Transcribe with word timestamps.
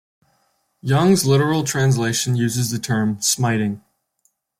Young's 0.81 1.27
Literal 1.27 1.63
Translation 1.63 2.35
uses 2.35 2.71
the 2.71 2.79
term 2.79 3.21
"smiting". 3.21 3.83